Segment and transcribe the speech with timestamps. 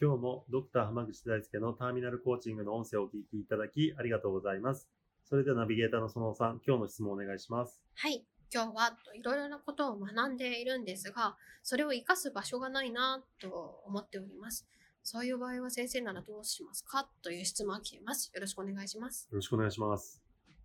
[0.00, 4.88] 今日もドクター濱口大輔のターミナルコーチングの音声をお聞きいただきありがとうございます。
[5.24, 7.80] それではナビゲーターの園尾さん、今日の質問をお願いします。
[7.94, 14.68] はい今日はいろいろなことを学んでいるんですがそれを活かす場所がないなと思っております
[15.02, 20.24] そういう場合は先生ならどうしますかという質問が来ていますよろしくお願いしますよろしくお願いします。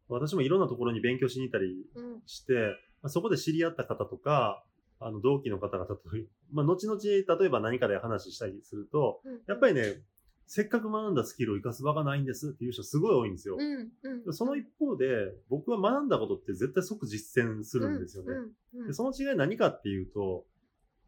[0.09, 2.53] 私もいろんなところに勉強しに行ったりうんして、
[3.01, 4.63] まあそこで知り合った方とか、
[4.99, 6.01] あの同期の方々と、
[6.51, 10.03] まあ、後々、例えば何かで話したりすると、うんやっぱりね、
[10.45, 13.57] せっかく学んだスキルを活かす場がないんですっていう人すごい多いんですよ。
[13.59, 13.91] うん
[14.27, 18.93] うんその一方で、僕は学んだことって絶対即実践するんですよね。
[18.93, 20.45] その違い何かっていうと、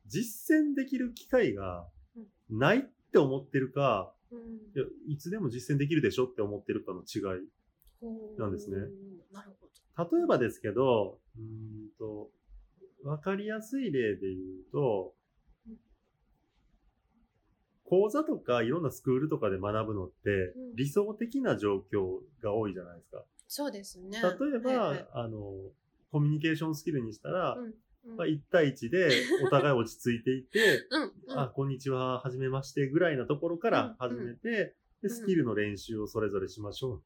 [0.05, 1.87] 実践できる機会が
[2.49, 4.61] ないって思ってるか、うん
[5.07, 7.47] いつでも実践できるでしょって思ってるかの違い。
[8.37, 8.77] なんですね
[9.31, 9.67] なるほ
[10.17, 12.31] 例えばですけど、うーんと、
[13.03, 15.13] わかりやすい例で言うと
[15.67, 15.77] うん、
[17.85, 20.75] 講座とかいろんなスクールとかで学ぶのってうん。
[20.75, 23.23] 理想的な状況が多いじゃないですか。
[23.47, 24.21] そうですね。
[24.21, 25.39] 例えば、えあの、
[26.11, 27.73] コミュニケーションスキルにしたら、うん
[28.05, 28.17] うん。
[28.17, 29.11] まあ、1対1で
[29.45, 31.39] お互い落ち着いていて、 うんうん。
[31.39, 37.03] あ、こんにちは、はじめましてぐらいなところから始めて、で、スキルの練習をそれぞれしましょ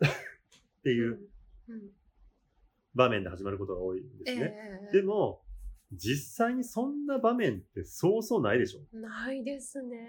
[0.00, 0.04] う。
[0.06, 1.28] っていう
[1.68, 1.74] うん。
[1.74, 1.90] うん
[2.98, 4.54] 場面で始まることが多いんですね。
[4.54, 5.40] ええでも、
[5.92, 8.80] 実際にそんな場面ってそうそうないでしょ。
[8.96, 10.08] ないですね。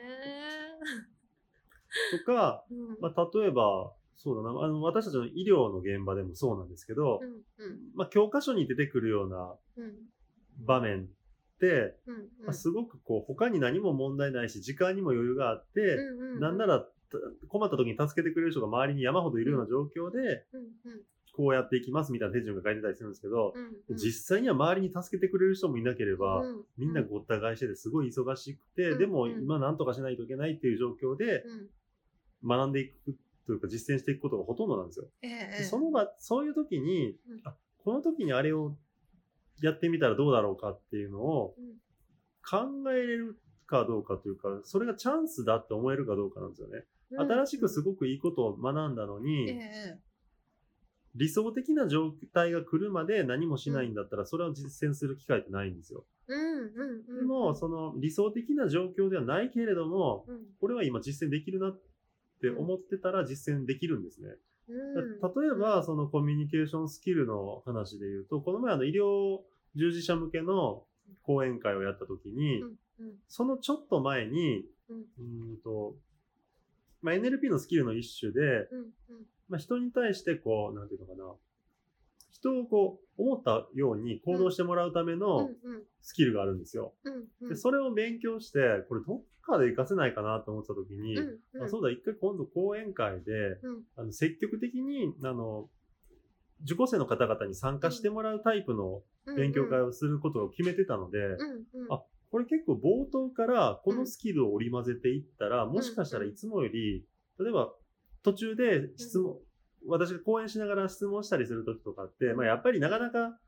[2.19, 2.97] とか、うん。
[2.99, 7.91] まあ、例えば、そうだな、あの、私たちの医療の現場でもそうなんですけどう、んうん。
[7.93, 9.95] まあ、教科書に出てくるようなうん。
[10.65, 11.07] 場面っ
[11.59, 12.29] て、うんうん。
[12.45, 16.91] まあ、すごくこう、他に何も問題ないし、時間にも余裕があって、うんうんなんなら、た
[17.47, 20.45] 困った時に助けてくれる人が周りに山ほどいるような状況で、
[21.35, 23.53] こうやっていきますみたいな手順が書いてたりするんですけど、
[23.89, 31.69] 実際には周りに助けてくれる人もいなければ、うんみんなごった返しててすごい忙しくて、うんでもうん今何とかしないといけないっていう状況でうん。
[32.41, 35.07] 学んでいくというか実践していくことがほとんどなんですよ。
[35.21, 37.53] えその場、そういう時にうん、あ、
[37.83, 38.77] この時にあれを
[39.61, 41.65] やってみたらどうだろうかっていうのをうん。
[42.41, 43.37] 考えれる
[43.69, 46.83] かどうかというか、それがチャンスだって思えるかどうかなんですよね。
[47.11, 49.99] 新しくすごくいいことを学んだのえに、え
[51.15, 56.05] 理想的な状態が来るまで何もしないんだったら、それを実践する機会ってないんですよ。
[56.27, 57.17] うんうんうん。
[57.17, 60.39] でも、その理想的な状況ではないけれども、うん。
[60.59, 61.79] これは今実践できるなっ
[62.41, 64.29] て思ってたら実践できるんですね。
[64.69, 65.41] うん。
[65.41, 69.39] 例えば、そのコミュニケーションスキルの話で言うと、この前あの医療
[69.75, 70.83] 従事者向けの
[71.23, 72.75] 講演会をやった時に、うんうん
[73.27, 75.57] そのちょっと前に、うん。
[75.63, 75.95] と、
[77.01, 78.39] まあ、NLP のスキルの一種で、
[78.71, 78.91] うん
[79.47, 81.33] まあ、人に対してこう、なんていうのかな、
[82.31, 85.83] 人をこう、思ったように行動してもらうためうんのうん。
[86.01, 86.93] スキルがあるんですよ。
[87.03, 87.49] うんうん。
[87.49, 91.63] で、それを勉強して、これどっかで活かせないかなと思ってた時に、うんうん。
[91.63, 93.31] あそうだ、一回今度講演会で、
[93.61, 93.83] うん。
[93.97, 95.69] あの積極的に、あの、
[96.63, 99.01] 受講生の方々に参加してもらうタイプの
[99.35, 101.93] 勉強会をすることを決めてたので、うんうん。
[101.93, 102.01] あ
[102.31, 107.05] これ結構冒頭からこのスキルを織り交ぜていったら、もしかしたらいつもより、
[107.39, 107.73] 例えば
[108.23, 109.37] 途中で質問、
[109.87, 113.39] 私が講演しながら質問したりするときとかって、まあやっぱりなかなか、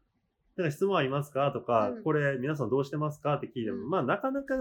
[0.58, 1.52] なんか質問ありますか？
[1.52, 2.04] とか、うん。
[2.04, 3.36] これ皆さんどうしてますか？
[3.36, 3.90] って聞いても、うん。
[3.90, 4.56] まあなかなか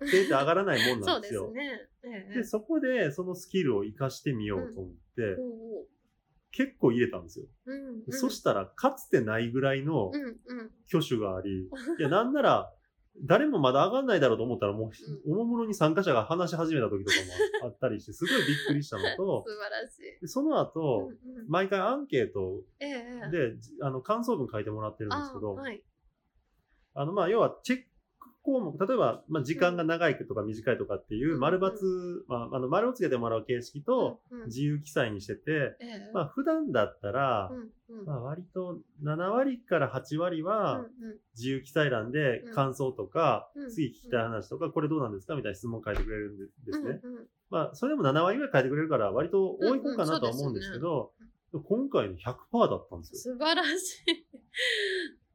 [0.00, 1.50] 手って上がらないもんそうですなんですよ。
[1.54, 1.88] ね。
[2.04, 2.34] ええ。
[2.34, 5.36] で、そこでそのスキルを活かしてみようと思って、
[6.52, 7.46] 結構入れたんですよ。
[7.66, 8.12] おううんうん。
[8.12, 10.26] そしたら、かつてないぐらいのうんう
[10.62, 10.70] ん。
[10.92, 11.62] 挙手があり、
[11.98, 12.72] いや、なんなら、
[13.22, 17.16] 誰もまだ上がんないだろうと思ったら、もう、おもむろに参加者が話し始めた時とか
[17.62, 20.20] もあったりして、すごいびっくりしたのと、 素晴らしい。
[20.20, 21.12] でその後、
[21.46, 22.86] 毎回アンケートえ
[23.26, 25.56] えで、じあの、感想文書いてもらってるんですけど。
[26.96, 27.86] あの、まあ、要は、チェック
[28.44, 31.40] 項目、例えば、まあ、時間が長いとか短いとかっていう、うん。
[31.40, 31.62] 丸×、
[32.28, 36.10] まあ、あの、丸をつけてもらう形式と、自由記載にしてて、ええ。
[36.12, 37.50] まあ、普段だったら、
[38.06, 40.84] まあ、割と7割から8割は
[41.34, 42.54] 自由記載欄でうん。
[42.54, 43.70] 感想とか、うん。
[43.70, 47.00] 次聞きたい話とか、これどうなんですかみたいな質問を書いてくれるんでですね。
[47.50, 51.12] まあ、それでも7割ぐらい書いてくれるから、割と多い方かなとは思うんですけど、
[51.52, 53.34] 今回の100%だったんですよ。
[53.34, 54.26] 素晴らしい。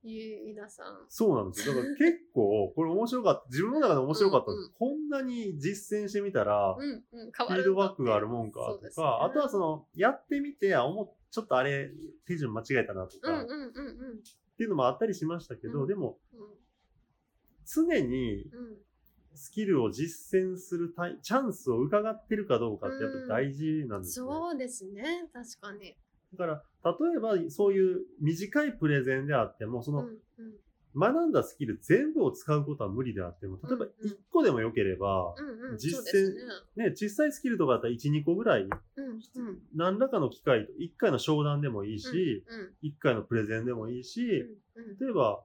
[0.04, 1.06] ゆいなさん。
[1.10, 1.76] そうなんですよ。
[1.76, 3.46] だから 結構、これ面白かった。
[3.50, 4.66] 自分の中で面白かったんです。
[4.68, 11.92] うんこんなに実践してみたら、うんうん、変フィードバックがあるもんかとそうですねか、あとはその、やってみて、あ、思っちょっとあれ、
[12.26, 14.24] 手順間違えたなとか、っうんうんうんうん
[14.58, 16.48] ていうのもあったりしましたけど、うんでも、うん
[17.72, 18.78] 常にうん
[19.36, 24.26] スキルを実践するチャンスを伺ってるかどうかってやっぱ大事なんですね。
[24.26, 25.96] そうですね、確かに。
[26.34, 30.08] だから、例えばそういう短いプレゼンであっても、その、
[30.96, 33.92] 学んだスキル全部を使うことは無理であっても、例えばうん。
[34.02, 36.34] うん1個でも良ければ、うんうん、実践
[36.78, 36.90] ね。
[36.90, 39.60] ね、小さいスキルとかだったら1、2個ぐらい、うんうん。
[39.76, 44.22] 何らかの機会、1回の商談でもいいし、うん1回のプレゼンでもいいし、
[44.76, 44.98] うんうん。
[45.00, 45.44] 例えば、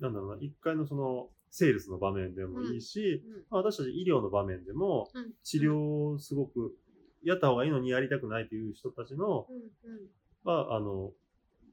[0.00, 5.32] なんだろうな、1回のその、セールスの場面でもいいし、私たち医療の場面でも、うん。
[5.42, 6.76] 治療をすごく
[7.22, 10.00] やった方がいいのにやりたくないという人たちの、うんうん
[10.44, 11.12] まあ、あの、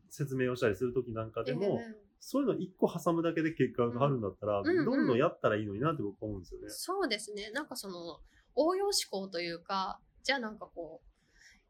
[0.09, 6.69] 説明をしたりするときなんかでも、ええそういうの1個挟むだけで結果が変わるんだったら、うんうんどんどんやったらいいのになって僕は思うんですよね。
[6.69, 7.51] そうですね。
[7.51, 8.19] なんかその
[8.55, 11.07] 応用思考というか、じゃあなんかこう、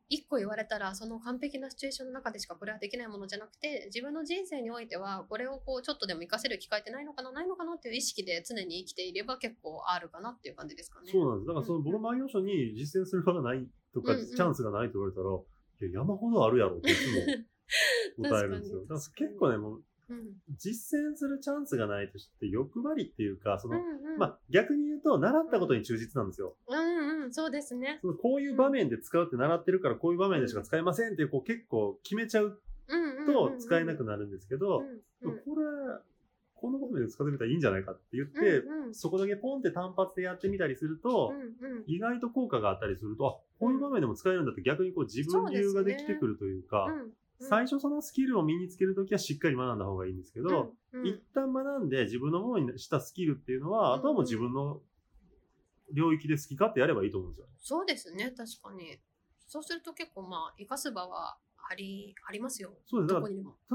[0.10, 11.12] 一個言われたらその完璧なシチュエーションの中でしかこれはできないものじゃなくて自分の人生においてはこれをこうちょっとでも活かせる機会ってないのかなないのかなっていう意識で常に生きていれば結構あるかなっていう感じですかね。
[11.12, 11.48] そうなんです。
[11.48, 15.28] だからそのうん僕の内容書に実践する場がないとか、うんうんチャンスがないと言われたら、
[15.90, 17.08] いや、山ほどあるやろっていつ
[18.20, 18.82] も答えるんですよ。
[18.88, 19.84] だから結構ね、もううん
[20.58, 24.18] 実践するチャンスがないとして欲張りっていうか、その、うんうん。
[24.18, 26.56] まあ逆に言うと、習ったことに忠実なんですよ。
[26.68, 28.00] うんうん、そうですね。
[28.02, 32.60] そのこういう場面で使うって習ってるから、こういう場面でしか使えませんっていう、こう結構決めちゃう
[33.26, 34.84] と使えなくなるんですけど、
[35.22, 35.66] これ、
[36.56, 38.96] この場面で使ってみたらいいんじゃないかって言って、うんうん。
[38.96, 41.84] そこだけポンって単発でやってみたりすると、うんうん。
[41.86, 50.50] 意外と効果があったりすると、あ、こういう場面でも使えるんだって逆にこう自分流ができてくるというか、うんうん最初そのスキルを身につけるときはしっかり学んだ方がいいんですけど、
[50.94, 54.80] うんうん一旦学んで自分のものにしたスキルっていうのは、うんあとはもう自分の
[55.94, 57.48] 領域で好き勝手やればいいと思うんですよ。
[57.60, 58.98] そうですね、確かに。
[59.48, 61.38] そうすると結構まあ、生かす場は
[61.70, 62.72] あり、ありますよ。
[62.90, 63.22] そうです。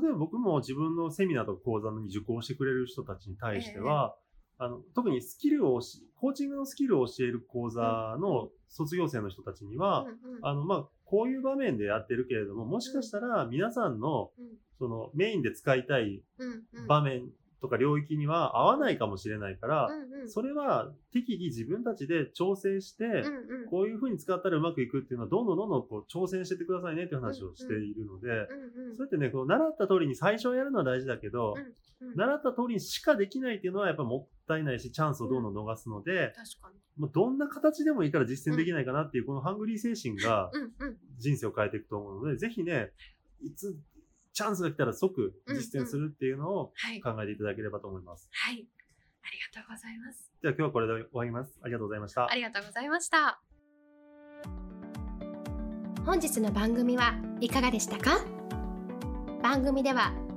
[0.00, 4.16] 例えば僕も自分のセミナーとか講座に受講してくれる人たちに対しては、
[4.62, 7.82] あの特にスキルをし、コーチングのスキルを教える講座
[8.20, 10.16] の卒業生の人たちには、うんうん。
[10.42, 14.46] あの、まあ、こういう場面でやってるけれども、もしかしたら皆さんの、うん。
[14.78, 16.22] そのメインで使いたい
[16.88, 17.28] 場面
[17.60, 20.30] とか領域には合わないかもしれないから、うんうん。
[20.30, 23.22] それは適宜自分たちで調整して、うんうん。
[23.68, 28.96] こういう風に使ったらうまくいくっていうのは、どんどんどんどんこう挑戦してってくださいねっていう話をしているので、うんうん。
[28.96, 32.16] そうやってね、この習った通りに最初はやるのは大事だけど、うんうん。
[32.16, 36.78] 習った通りにしかできないっていうのはやっぱもったいないし、チャンスをどんどん逃すので、確かに。
[37.02, 40.50] もうどんな形でもいいから実践できないかなっていう、このハングリー精神が
[41.18, 42.90] 人生を変えていくと思うので、ぜひね、
[43.40, 43.76] いつ
[44.34, 47.00] チャンスが来たら即実践するっていうのをはい。
[47.00, 48.28] 考えていただければと思います。
[48.32, 48.66] はい。
[49.24, 50.32] ありがとうございます。
[50.42, 51.58] では今日はこれで終わります。
[51.62, 52.34] ありがとうございましたあ。
[52.34, 53.40] りがとうございました。
[56.04, 58.18] 本日の番組はいかがでしたか？
[59.42, 60.12] 番組では